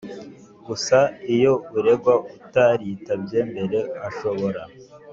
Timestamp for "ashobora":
4.07-4.61